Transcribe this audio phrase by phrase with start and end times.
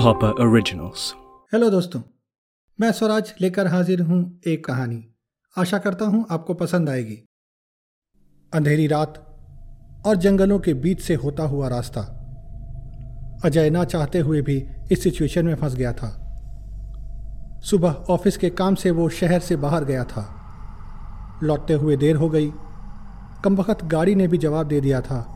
[0.00, 1.14] Hopper originals
[1.54, 2.00] hello दोस्तों।
[2.80, 5.14] मैं स्वराज लेकर हाजिर हूँ एक कहानी।
[5.58, 7.28] आशा करता हूँ आपको पसंद आएगी।
[8.54, 9.36] अंधेरी रात
[10.06, 12.00] और जंगलों के बीच से होता हुआ रास्ता।
[13.44, 16.18] अजय ना चाहते हुए भी इस सिचुएशन में फंस गया था।
[17.64, 20.40] सुबह ऑफ़िस के काम से वो शहर से बाहर गया था।
[21.42, 22.52] लौटते हुए देर हो गई।
[23.44, 25.31] कम वक्त गाड़ी ने भी जवाब दे दिया था।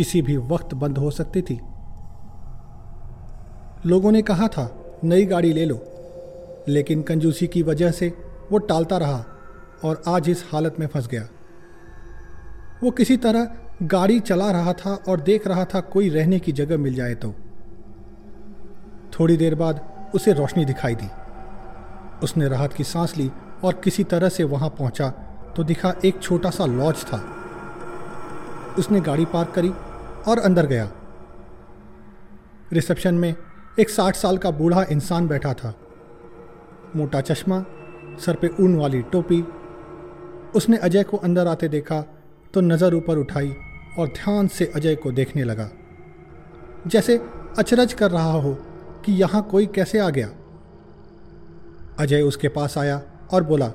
[0.00, 1.60] किसी भी वक्त बंद हो सकती थी।
[3.86, 4.64] लोगों ने कहा था,
[5.04, 5.80] नई गाड़ी ले लो।
[6.68, 8.08] लेकिन कंजूसी की वजह से
[8.52, 9.24] वो टालता रहा
[9.84, 11.22] और आज इस हालत में फंस गया।
[12.84, 13.48] वो किसी तरह
[13.82, 17.34] गाड़ी चला रहा था और देख रहा था कोई रहने की जगह मिल जाए तो।
[19.12, 21.08] थोड़ी देर बाद उसे रोशनी दिखाई दी।
[22.24, 23.30] उसने राहत की सांस ली
[23.64, 25.10] और किसी तरह से वहाँ पहुँचा
[25.56, 27.22] तो दिखा एक छोटा सा लॉज था।
[28.78, 29.72] उसने गाड़ी पार्क करी
[30.28, 30.90] और अंदर गया।
[32.72, 33.34] रिसेप्शन में
[33.80, 35.74] एक साठ साल का बूढ़ा इंसान बैठा था।
[36.96, 37.64] मोटा चश्मा,
[38.20, 39.42] सर पे ऊन वाली टोपी।
[40.54, 42.00] उसने अजय को अंदर आते देखा
[42.54, 43.54] तो नज़र ऊपर उठाई
[43.98, 45.68] और ध्यान से अजय को देखने लगा।
[46.86, 47.16] जैसे
[47.58, 48.52] अचरज कर रहा हो
[49.04, 50.28] कि यहाँ कोई कैसे आ गया।
[51.98, 53.00] अजय उसके पास आया
[53.32, 53.66] और बोला,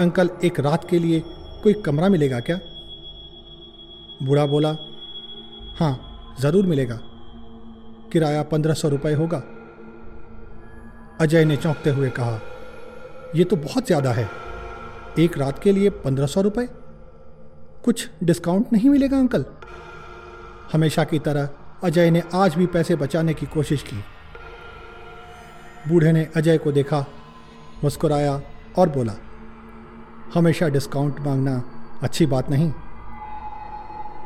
[0.00, 1.22] अंकल, एक रात के लिए
[1.62, 2.58] कोई कमरा मिलेगा क्या?
[4.22, 4.72] बूढ़ा बोला
[5.76, 6.98] हाँ ज़रूर मिलेगा।
[8.12, 9.38] किराया पंद्रह सौ रुपये होगा।
[11.20, 12.40] अजय ने चौंकते हुए कहा
[13.36, 14.28] यह तो बहुत ज़्यादा है।
[15.18, 16.68] एक रात के लिए पंद्रह सौ रुपये
[17.84, 19.44] कुछ डिस्काउंट नहीं मिलेगा, अंकल?
[20.72, 21.48] हमेशा की तरह
[21.84, 23.96] अजय ने आज भी पैसे बचाने की कोशिश की।
[25.88, 27.04] बूढ़े ने अजय को देखा,
[27.84, 28.40] मुस्कुराया
[28.78, 29.14] और बोला,
[30.34, 31.62] हमेशा डिस्काउंट मांगना
[32.02, 32.72] अच्छी बात नहीं।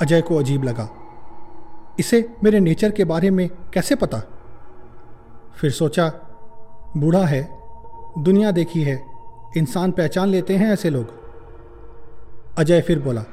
[0.03, 0.89] अजय को अजीब लगा।
[2.01, 4.19] इसे मेरे नेचर के बारे में कैसे पता?
[5.57, 6.09] फिर सोचा,
[6.97, 7.43] बूढ़ा है,
[8.19, 9.03] दुनिया देखी है,
[9.57, 11.07] इंसान पहचान लेते हैं ऐसे लोग।
[12.59, 13.25] अजय फिर बोला,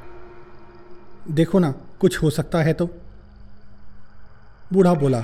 [1.31, 2.89] देखो ना, कुछ हो सकता है तो?
[4.73, 5.23] बूढ़ा बोला,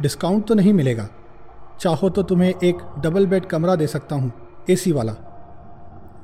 [0.00, 1.08] डिस्काउंट तो नहीं मिलेगा।
[1.80, 4.32] चाहो तो तुम्हें एक डबल बेड कमरा दे सकता हूँ,
[4.70, 5.12] एसी वाला।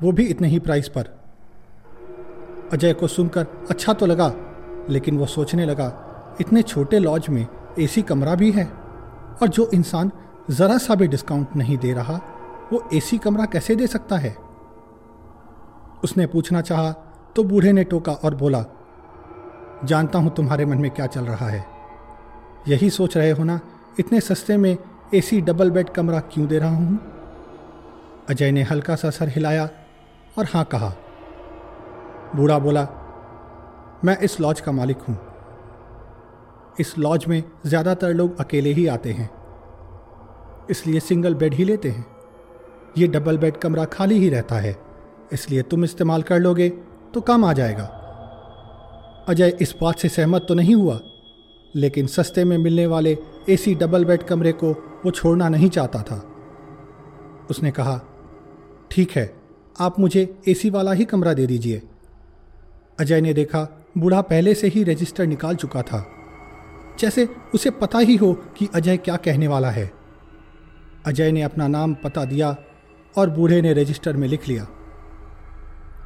[0.02, 1.08] वो भी इतने ही प्राइस पर।
[2.72, 4.32] अजय को सुनकर अच्छा तो लगा
[4.90, 7.46] लेकिन वो सोचने लगा, इतने छोटे लॉज में
[7.78, 8.64] एसी कमरा भी है
[9.42, 10.10] और जो इंसान
[10.50, 12.20] ज़रा सा भी डिस्काउंट नहीं दे रहा,
[12.72, 14.36] वो एसी कमरा कैसे दे सकता है?
[16.04, 16.92] उसने पूछना चाहा
[17.36, 18.64] तो बूढ़े ने टोका और बोला,
[19.84, 21.64] जानता हूँ तुम्हारे मन में क्या चल रहा है।
[22.68, 23.60] यही सोच रहे हो ना,
[24.00, 24.76] इतने सस्ते में
[25.14, 26.98] एसी डबल बेड कमरा क्यों दे रहा हूँ?
[28.28, 29.68] अजय ने हल्का सा सर हिलाया
[30.38, 30.92] और हाँ कहा।
[32.36, 32.84] बूढ़ा बोला
[34.04, 35.16] मैं इस लॉज का मालिक हूँ।
[36.80, 39.28] इस लॉज में ज़्यादातर लोग अकेले ही आते हैं।
[40.70, 42.06] इसलिए सिंगल बेड ही लेते हैं।
[42.98, 44.76] ये डबल बेड कमरा खाली ही रहता है।
[45.32, 46.68] इसलिए तुम इस्तेमाल कर लोगे
[47.14, 47.84] तो काम आ जाएगा।
[49.28, 51.00] अजय, इस बात से सहमत तो नहीं हुआ,
[51.74, 53.16] लेकिन सस्ते में मिलने वाले
[53.48, 54.72] एसी डबल बेड कमरे को
[55.04, 56.16] वो छोड़ना नहीं चाहता था।
[57.50, 58.00] उसने कहा,
[58.90, 59.34] ठीक है,
[59.80, 61.82] आप मुझे एसी वाला ही कमरा दे दीजिए।
[63.00, 63.66] अजय ने देखा
[63.98, 66.10] बूढ़ा पहले से ही रजिस्टर निकाल चुका था।
[66.98, 69.92] जैसे उसे पता ही हो कि अजय क्या कहने वाला है।
[71.06, 72.56] अजय ने अपना नाम पता दिया
[73.18, 74.66] और बूढ़े ने रजिस्टर में लिख लिया।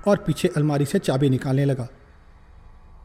[0.08, 1.88] और पीछे अलमारी से चाबी निकालने लगा।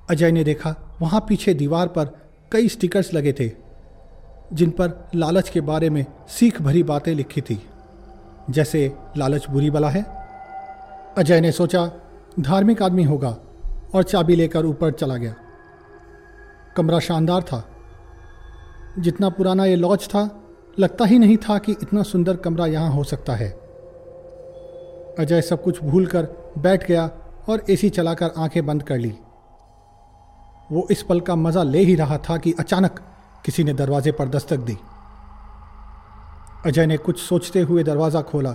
[0.09, 2.05] अजय ने देखा, वहाँ पीछे दीवार पर
[2.51, 3.51] कई स्टिकर्स लगे थे,
[4.53, 7.67] जिन पर लालच के बारे में सीख भरी बातें लिखी थी।
[8.49, 10.05] जैसे, लालच बुरी बला है?
[11.17, 11.91] अजय ने सोचा,
[12.39, 13.37] धार्मिक आदमी होगा।
[13.95, 15.35] और चाबी लेकर ऊपर चला गया।
[16.77, 17.69] कमरा शानदार था।
[18.99, 20.41] जितना पुराना ये लॉज था,
[20.79, 23.49] लगता ही नहीं था कि इतना सुंदर कमरा यहाँ हो सकता है।
[25.19, 26.27] अजय सब कुछ भूल कर
[26.57, 27.11] बैठ गया
[27.49, 29.13] और एसी चलाकर आँखें बंद कर ली।
[30.71, 32.99] वो इस पल का मज़ा ले ही रहा था कि अचानक
[33.45, 34.77] किसी ने दरवाजे पर दस्तक दी।
[36.65, 38.53] अजय ने कुछ सोचते हुए दरवाज़ा खोला।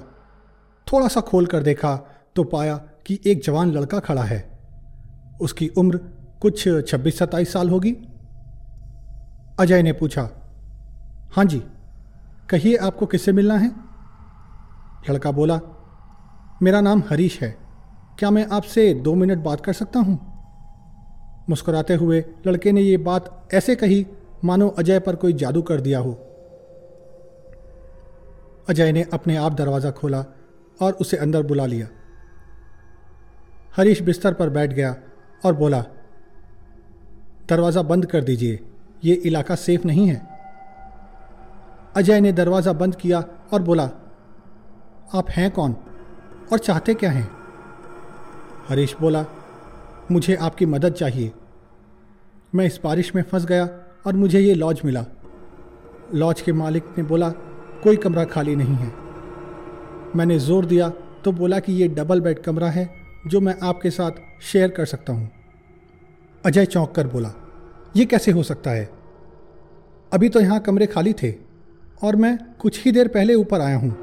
[0.93, 1.97] थोड़ा सा खोल कर देखा
[2.37, 4.58] तो पाया कि एक जवान लड़का खड़ा है।
[5.41, 6.01] उसकी उम्र
[6.41, 7.97] कुछ छब्बीस, सत्ताईस साल होगी।
[9.61, 10.29] अजय ने पूछा
[11.33, 11.63] हाँ जी,
[12.51, 13.71] कहिए आपको किससे मिलना है?
[15.11, 15.61] लड़का बोला,
[16.63, 17.57] मेरा नाम हरीश है।
[18.19, 20.19] क्या मैं आपसे दो मिनट बात कर सकता हूँ?
[21.51, 24.07] मुस्कुराते हुए लड़के ने यह बात ऐसे कही,
[24.45, 26.13] मानो अजय पर कोई जादू कर दिया हो।
[28.69, 30.25] अजय ने अपने आप दरवाज़ा खोला
[30.83, 31.89] और उसे अंदर बुला लिया।
[33.77, 34.97] हरीश बिस्तर पर बैठ गया
[35.43, 35.85] और बोला,
[37.49, 38.59] दरवाज़ा बंद कर दीजिए,
[39.05, 40.21] ये इलाका सेफ़ नहीं है.
[41.97, 43.91] अजय ने दरवाज़ा बंद किया और बोला,
[45.15, 45.77] आप हैं कौन
[46.53, 47.29] और चाहते क्या हैं?
[48.69, 49.25] हरीश बोला,
[50.11, 51.33] मुझे आपकी मदद चाहिए।
[52.55, 53.69] मैं इस बारिश में फंस गया
[54.07, 55.05] और मुझे ये लॉज मिला।
[56.15, 57.29] लॉज के मालिक ने बोला,
[57.83, 58.93] कोई कमरा खाली नहीं है।
[60.17, 60.89] मैंने ज़ोर दिया
[61.25, 62.89] तो बोला कि ये डबल बेड कमरा है
[63.27, 64.11] जो मैं आपके साथ
[64.43, 65.31] शेयर कर सकता हूँ।
[66.45, 67.33] अजय चौंक कर बोला,
[67.97, 68.85] ये कैसे हो सकता है?
[70.13, 71.33] अभी तो यहाँ कमरे खाली थे
[72.03, 73.97] और मैं कुछ ही देर पहले ऊपर आया हूँ।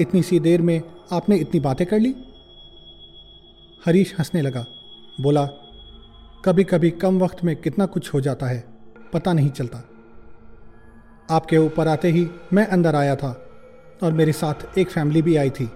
[0.00, 0.80] इतनी सी देर में
[1.12, 2.14] आपने इतनी बातें कर ली?
[3.86, 4.64] हरीश हंसने लगा,
[5.20, 5.44] बोला
[6.44, 8.64] कभी कभी कम वक्त में कितना कुछ हो जाता है,
[9.12, 9.78] पता नहीं चलता।
[11.28, 13.30] आपके ऊपर आते ही मैं अंदर आया था
[14.02, 15.68] और मेरे साथ एक फैमिली भी आई थी।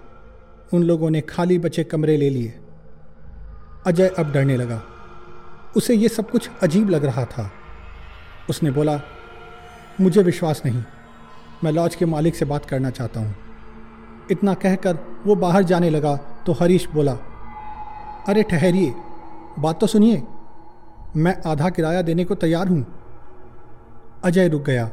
[0.74, 2.54] उन लोगों ने खाली बचे कमरे ले लिए।
[3.86, 4.82] अजय अब डरने लगा।
[5.76, 7.50] उसे ये सब कुछ अजीब लग रहा था।
[8.50, 9.00] उसने बोला,
[10.00, 10.82] मुझे विश्वास नहीं।
[11.64, 13.34] मैं लॉज के मालिक से बात करना चाहता हूँ।
[14.30, 16.16] इतना कहकर वो बाहर जाने लगा
[16.46, 17.12] तो हरीश बोला,
[18.28, 18.94] अरे ठहरिए,
[19.58, 20.22] बात तो सुनिए।
[21.16, 22.84] मैं आधा किराया देने को तैयार हूँ।
[24.24, 24.90] अजय रुक गया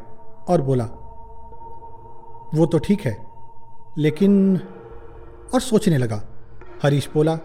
[0.50, 0.86] और बोला,
[2.54, 3.16] वो तो ठीक है,
[3.98, 4.60] लेकिन
[5.54, 6.22] और सोचने लगा।
[6.84, 7.38] हरीश बोला,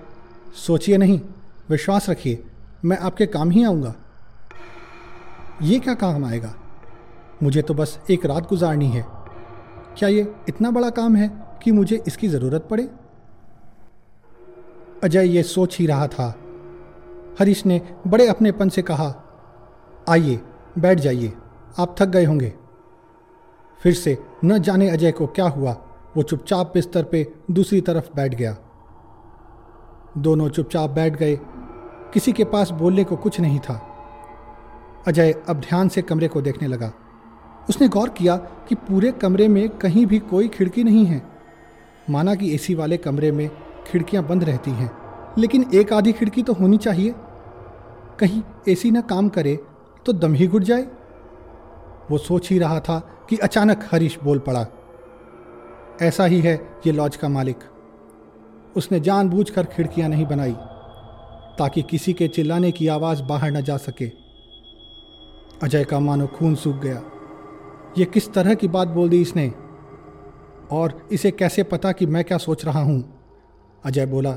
[0.57, 1.21] सोचिए नहीं
[1.71, 2.45] विश्वास रखिए,
[2.85, 3.95] मैं आपके काम ही आऊँगा।
[5.63, 6.55] ये क्या काम आएगा?
[7.43, 9.07] मुझे तो बस एक रात गुजारनी है।
[9.99, 12.91] क्या ये इतना बड़ा काम है कि मुझे इसकी ज़रूरत पड़े?
[15.05, 16.39] अजय ये सोच ही रहा था।
[17.39, 19.15] हरीश ने बड़े अपनेपन से कहा,
[20.09, 20.41] आइए,
[20.79, 21.33] बैठ जाइए,
[21.79, 22.55] आप थक गए होंगे।
[23.83, 25.73] फिर से न जाने अजय को क्या हुआ,
[26.17, 28.57] वो चुपचाप बिस्तर पे दूसरी तरफ़ बैठ गया।
[30.19, 31.41] दोनों चुपचाप बैठ गए
[32.13, 33.75] किसी के पास बोलने को कुछ नहीं था।
[35.07, 36.93] अजय अब ध्यान से कमरे को देखने लगा।
[37.69, 38.37] उसने गौर किया
[38.69, 41.23] कि पूरे कमरे में कहीं भी कोई खिड़की नहीं है।
[42.11, 43.49] माना कि एसी वाले कमरे में
[43.87, 44.91] खिड़कियाँ बंद रहती हैं,
[45.39, 47.15] लेकिन एक आधी खिड़की तो होनी चाहिए।
[48.19, 49.59] कहीं एसी ना काम करे
[50.07, 50.87] तो दम ही घुट जाए।
[52.11, 54.67] वो सोच ही रहा था कि अचानक हरीश बोल पड़ा,
[56.03, 56.55] ऐसा ही है
[56.87, 57.59] ये लॉज का मालिक।
[58.77, 60.57] उसने जानबूझकर खिड़कियाँ नहीं बनाई।
[61.59, 64.07] ताकि किसी के चिल्लाने की आवाज़ बाहर न जा सके।
[65.63, 67.03] अजय का मानो खून सूख गया।
[67.99, 69.53] ये किस तरह की बात बोल दी इसने?
[70.71, 73.19] और इसे कैसे पता कि मैं क्या सोच रहा हूँ?
[73.85, 74.31] अजय बोला,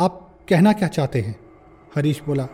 [0.00, 1.40] आप कहना क्या चाहते हैं?
[1.94, 2.48] हरीश बोला,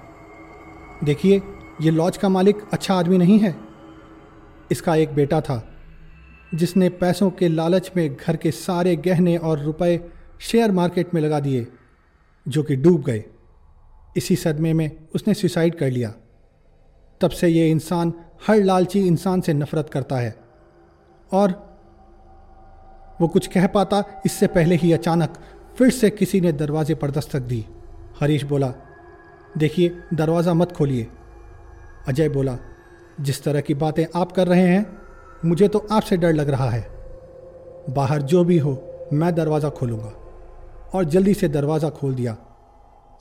[1.04, 1.42] देखिए,
[1.80, 3.56] ये लॉज का मालिक अच्छा आदमी नहीं है।
[4.70, 5.74] इसका एक बेटा था,
[6.54, 10.10] जिसने पैसों के लालच में घर के सारे गहने और रुपए
[10.40, 11.66] शेयर मार्केट में लगा दिए,
[12.48, 13.24] जो कि डूब गए।
[14.16, 16.14] इसी सदमे में उसने सुसाइड कर लिया।
[17.20, 18.12] तब से ये इंसान,
[18.46, 20.36] हर लालची इंसान से नफरत करता है।
[21.32, 21.68] और
[23.20, 25.34] वो कुछ कह पाता, इससे पहले ही अचानक
[25.78, 27.66] फिर से किसी ने दरवाजे पर दस्तक दी।
[28.20, 28.74] हरीश बोला,
[29.58, 31.06] देखिए, दरवाज़ा मत खोलिए।
[32.08, 32.58] अजय बोला,
[33.20, 34.98] जिस तरह की बातें आप कर रहे हैं,
[35.44, 36.88] मुझे तो आपसे डर लग रहा है।
[37.90, 40.12] बाहर जो भी हो, मैं दरवाज़ा खोलूँगा।
[40.94, 42.36] और जल्दी से दरवाज़ा खोल दिया।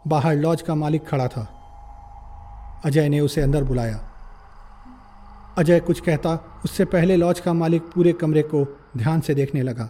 [0.08, 1.54] बाहर लॉज का मालिक खड़ा था।
[2.86, 4.00] अजय ने उसे अंदर बुलाया।
[5.58, 9.90] अजय कुछ कहता, उससे पहले लॉज का मालिक पूरे कमरे को ध्यान से देखने लगा।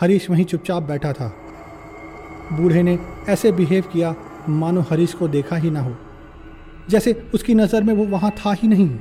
[0.00, 1.28] हरीश वहीं चुपचाप बैठा था।
[2.52, 2.98] बूढ़े ने
[3.28, 4.14] ऐसे बिहेव किया,
[4.48, 5.96] मानो हरीश को देखा ही ना हो।
[6.90, 8.98] जैसे उसकी नज़र में वो वहाँ था ही नहीं।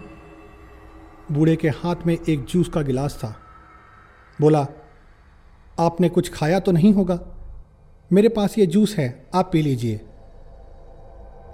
[1.31, 3.35] बूढ़े के हाथ में एक जूस का गिलास था।
[4.41, 4.67] बोला,
[5.79, 7.19] आपने कुछ खाया तो नहीं होगा?
[8.11, 9.99] मेरे पास ये जूस है, आप पी लीजिए।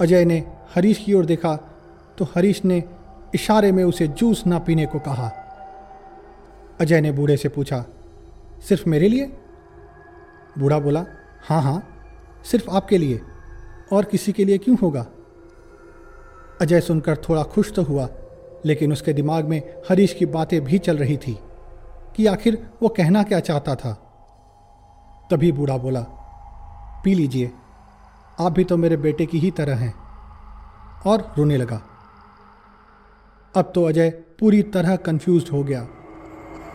[0.01, 0.37] अजय ने
[0.75, 1.55] हरीश की ओर देखा
[2.17, 2.83] तो हरीश ने
[3.35, 5.31] इशारे में उसे जूस ना पीने को कहा।
[6.81, 7.83] अजय ने बूढ़े से पूछा,
[8.69, 9.25] सिर्फ़ मेरे लिए?
[10.59, 11.05] बूढ़ा बोला
[11.43, 11.81] हाँ हाँ
[12.45, 13.19] सिर्फ़ आपके लिए,
[13.93, 15.05] और किसी के लिए क्यों होगा?
[16.61, 18.07] अजय सुनकर थोड़ा खुश तो हुआ,
[18.65, 21.37] लेकिन उसके दिमाग में हरीश की बातें भी चल रही थी,
[22.15, 23.93] कि आखिर वो कहना क्या चाहता था।
[25.31, 26.05] तभी बूढ़ा बोला
[27.03, 27.51] पी लीजिए।
[28.39, 30.03] आप भी तो मेरे बेटे की ही तरह हैं।
[31.05, 31.81] और रोने लगा।
[33.55, 35.87] अब तो अजय पूरी तरह कंफ्यूज हो गया।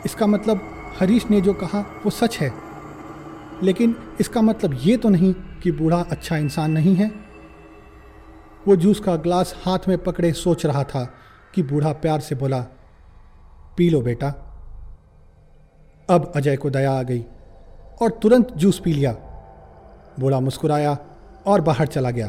[0.07, 0.61] इसका मतलब
[1.01, 2.53] हरीश ने जो कहा, वो सच है।
[3.63, 7.11] लेकिन इसका मतलब ये तो नहीं कि बूढ़ा अच्छा इंसान नहीं है।
[8.69, 11.15] वो जूस का ग्लास हाथ में पकड़े सोच रहा था
[11.55, 12.61] कि बूढ़ा प्यार से बोला,
[13.77, 14.29] पी लो बेटा।
[16.11, 17.25] अब अजय को दया आ गई
[18.03, 19.17] और तुरंत जूस पी लिया।
[20.19, 20.97] बूढ़ा मुस्कुराया
[21.47, 22.29] और बाहर चला गया।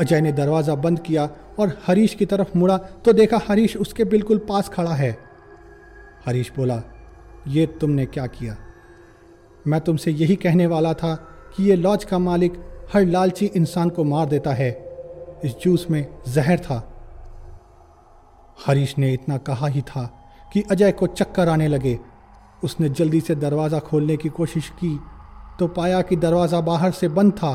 [0.00, 4.38] अजय ने दरवाज़ा बंद किया और हरीश की तरफ़ मुड़ा तो देखा हरीश उसके बिल्कुल
[4.38, 5.10] पास खड़ा है।
[6.26, 6.82] हरीश बोला,
[7.48, 8.56] ये तुमने क्या किया?
[9.66, 11.14] मैं तुमसे यही कहने वाला था
[11.56, 12.52] कि ये लॉज का मालिक
[12.94, 14.70] हर लालची इंसान को मार देता है।
[15.44, 16.86] इस जूस में जहर था।
[18.66, 20.04] हरीश ने इतना कहा ही था
[20.52, 21.98] कि अजय को चक्कर आने लगे।
[22.64, 24.98] उसने जल्दी से दरवाज़ा खोलने की कोशिश की
[25.58, 27.52] तो पाया कि दरवाज़ा बाहर से बंद था।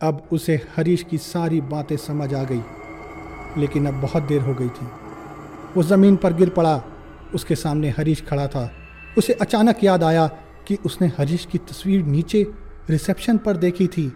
[0.00, 2.62] अब उसे हरीश की सारी बातें समझ आ गई,
[3.58, 4.86] लेकिन अब बहुत देर हो गई थी।
[5.76, 6.82] वो ज़मीन पर गिर पड़ा,
[7.34, 8.70] उसके सामने हरीश खड़ा था।
[9.18, 10.26] उसे अचानक याद आया
[10.68, 12.42] कि उसने हरीश की तस्वीर नीचे
[12.90, 14.12] रिसेप्शन पर देखी थी,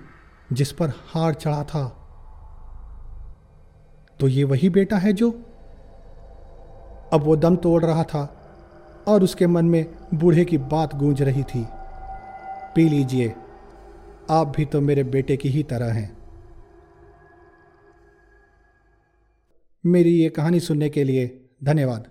[0.52, 1.86] जिस पर हार चढ़ा था।
[4.20, 5.30] तो ये वही बेटा है जो?
[7.12, 8.22] अब वो दम तोड़ रहा था,
[9.08, 11.66] और उसके मन में बूढ़े की बात गूंज रही थी।
[12.74, 13.34] पी लीजिए।
[14.30, 16.18] आप भी तो मेरे बेटे की ही तरह हैं।
[19.84, 21.26] मेरी ये कहानी सुनने के लिए
[21.64, 22.08] धन्यवाद।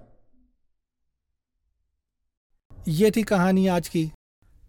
[2.88, 4.12] ये थी कहानी आज की।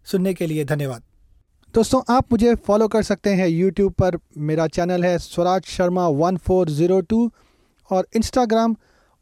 [0.05, 1.03] सुनने के लिए धन्यवाद।
[1.75, 6.37] दोस्तों, आप मुझे फॉलो कर सकते हैं यूट्यूब पर। मेरा चैनल है Swaraj Sharma one
[6.37, 7.31] four zero two
[7.91, 8.77] और इंस्टाग्राम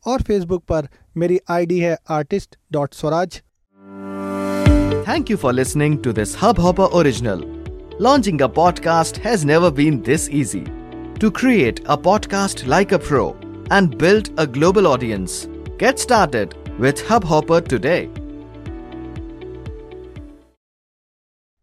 [0.06, 3.42] और फेसबुक पर मेरी आईडी है artist dot Swaraj.
[5.18, 7.40] Thank you for listening to this Hubhopper original.
[7.98, 10.62] Launching a podcast has never been this easy.
[11.18, 13.36] To create a podcast like a pro
[13.72, 18.08] and build a global audience, get started with Hubhopper today.